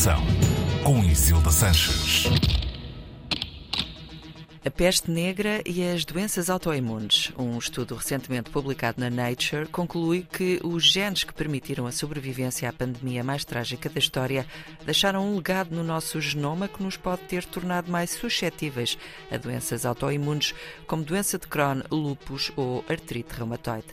Comunicação 0.00 0.22
com 0.82 1.04
Isilda 1.04 1.50
Sanches. 1.50 2.24
A 4.64 4.70
peste 4.70 5.10
negra 5.10 5.62
e 5.66 5.82
as 5.82 6.06
doenças 6.06 6.48
autoimunes. 6.48 7.32
Um 7.38 7.58
estudo 7.58 7.94
recentemente 7.94 8.50
publicado 8.50 8.98
na 8.98 9.10
Nature 9.10 9.66
conclui 9.66 10.26
que 10.30 10.58
os 10.64 10.84
genes 10.84 11.22
que 11.22 11.34
permitiram 11.34 11.86
a 11.86 11.92
sobrevivência 11.92 12.68
à 12.68 12.72
pandemia 12.72 13.22
mais 13.22 13.44
trágica 13.44 13.90
da 13.90 13.98
história 13.98 14.46
deixaram 14.86 15.26
um 15.26 15.36
legado 15.36 15.74
no 15.74 15.84
nosso 15.84 16.18
genoma 16.18 16.66
que 16.66 16.82
nos 16.82 16.96
pode 16.96 17.22
ter 17.22 17.44
tornado 17.44 17.90
mais 17.90 18.10
suscetíveis 18.10 18.96
a 19.30 19.36
doenças 19.36 19.84
autoimunes, 19.84 20.54
como 20.86 21.04
doença 21.04 21.38
de 21.38 21.46
Crohn, 21.46 21.82
lúpus 21.90 22.50
ou 22.56 22.82
artrite 22.88 23.34
reumatoide 23.36 23.88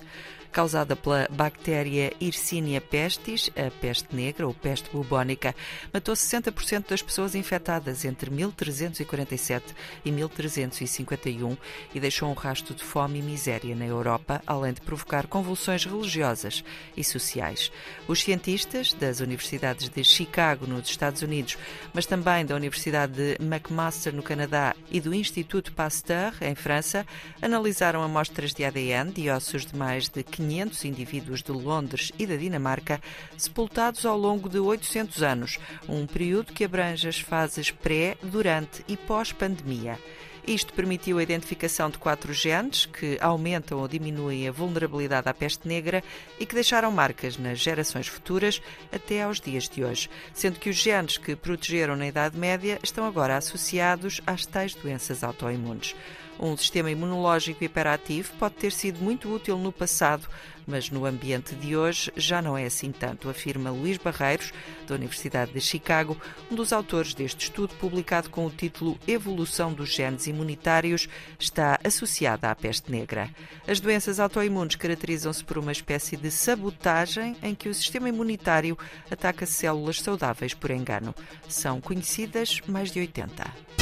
causada 0.58 0.96
pela 0.96 1.28
bactéria 1.30 2.12
Yersinia 2.20 2.82
pestis, 2.82 3.52
a 3.56 3.70
peste 3.70 4.15
negra 4.15 4.48
ou 4.48 4.56
peste 4.56 4.89
bubónica, 4.89 5.54
matou 5.93 6.15
60% 6.15 6.89
das 6.89 7.00
pessoas 7.00 7.36
infectadas 7.36 8.04
entre 8.04 8.32
1347 8.32 9.75
e 10.04 10.12
1351 10.12 11.56
e 11.93 12.00
deixou 12.00 12.28
um 12.28 12.34
rastro 12.34 12.74
de 12.74 12.84
fome 12.84 13.20
e 13.20 13.21
miséria 13.21 13.75
na 13.75 13.86
Europa, 13.86 14.42
além 14.48 14.74
de 14.74 14.82
provocar 14.82 15.28
convulsões 15.28 15.86
religiosas 15.86 16.64
e 16.96 17.04
sociais. 17.04 17.71
Os 18.07 18.24
cientistas 18.24 18.93
das 18.93 19.20
universidades 19.20 19.89
de 19.89 20.04
Chicago, 20.04 20.65
nos 20.65 20.89
Estados 20.89 21.21
Unidos, 21.21 21.56
mas 21.93 22.07
também 22.07 22.43
da 22.43 22.56
Universidade 22.56 23.14
de 23.14 23.37
McMaster, 23.39 24.12
no 24.12 24.24
Canadá, 24.24 24.76
e 24.89 25.00
do 25.00 25.14
Instituto 25.14 25.71
Pasteur, 25.74 26.34
em 26.42 26.56
França, 26.56 27.06
analisaram 27.39 28.01
amostras 28.01 28.56
de 28.56 28.65
ADN 28.65 29.12
de 29.12 29.29
ossos 29.29 29.64
de 29.64 29.76
mais 29.76 30.10
de 30.10 30.24
500 30.24 30.46
500 30.47 30.86
indivíduos 30.86 31.43
de 31.43 31.51
Londres 31.51 32.11
e 32.17 32.25
da 32.25 32.38
Dinamarca 32.38 33.02
sepultados 33.38 34.06
ao 34.06 34.17
longo 34.17 34.47
de 34.47 34.59
800 34.59 35.22
anos, 35.22 35.59
um 35.90 36.08
período 36.08 36.53
que 36.53 36.64
abrange 36.64 37.08
as 37.08 37.20
fases 37.20 37.70
pré, 37.70 38.17
durante 38.23 38.84
e 38.88 38.95
pós-pandemia. 38.95 40.00
Isto 40.48 40.72
permitiu 40.72 41.18
a 41.18 41.23
identificação 41.23 41.90
de 41.90 41.98
quatro 41.98 42.31
genes 42.31 42.86
que 42.86 43.18
aumentam 43.20 43.80
ou 43.80 43.88
diminuem 43.88 44.48
a 44.48 44.52
vulnerabilidade 44.52 45.28
à 45.28 45.34
peste 45.34 45.68
negra 45.68 46.02
e 46.40 46.45
que 46.45 46.56
deixaram 46.56 46.90
marcas 46.90 47.38
nas 47.38 47.59
gerações 47.59 48.08
futuras 48.08 48.62
até 48.90 49.23
aos 49.23 49.42
dias 49.42 49.68
de 49.68 49.84
hoje, 49.84 50.09
sendo 50.34 50.58
que 50.58 50.70
os 50.70 50.78
genes 50.78 51.18
que 51.18 51.36
protegeram 51.36 51.98
na 51.98 52.08
Idade 52.08 52.38
Média 52.38 52.80
estão 52.81 53.06
agora 53.06 53.36
associados 53.36 54.22
às 54.25 54.45
tais 54.45 54.73
doenças 54.73 55.22
autoimunes. 55.22 55.94
Um 56.40 56.56
sistema 56.56 56.92
imunológico 56.92 57.64
hiperativo 57.64 58.34
pode 58.38 58.56
ter 58.56 58.72
sido 58.72 59.00
muito 59.00 59.34
útil 59.34 59.58
no 59.58 59.72
passado, 59.72 60.28
mas 60.68 60.92
no 60.92 61.06
ambiente 61.06 61.56
de 61.56 61.76
hoje 61.76 62.12
já 62.16 62.42
não 62.42 62.58
é 62.58 62.66
assim 62.66 62.92
tanto, 62.92 63.30
afirma 63.30 63.72
Luís 63.72 63.98
Barreiros, 63.98 64.52
da 64.86 64.96
Universidade 64.96 65.54
de 65.54 65.62
Chicago, 65.62 66.18
um 66.52 66.56
dos 66.56 66.74
autores 66.74 67.14
deste 67.14 67.46
estudo 67.46 67.74
publicado 67.76 68.30
com 68.30 68.46
o 68.46 68.52
título 68.52 69.00
Evolução 69.08 69.74
dos 69.74 69.90
Genes 69.90 70.28
Imunitários, 70.28 71.08
está 71.40 71.80
associada 71.84 72.52
à 72.52 72.56
peste 72.56 72.92
negra. 72.92 73.30
As 73.66 73.80
doenças 73.80 74.20
autoimunes 74.20 74.76
caracterizam-se 74.76 75.44
por 75.44 75.58
uma 75.58 75.72
espécie 75.72 76.18
de 76.18 76.30
sabotagem 76.30 77.36
em 77.42 77.56
que 77.56 77.70
o 77.70 77.74
sistema 77.74 78.10
imunitário 78.10 78.78
ataca 79.10 79.46
células 79.46 80.02
saudáveis 80.02 80.54
por 80.54 80.70
engano. 80.70 81.16
São 81.48 81.80
conhecidas 81.80 82.62
mais 82.68 82.92
de 82.92 83.00
80. 83.00 83.77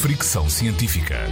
Fricção 0.00 0.48
científica. 0.48 1.26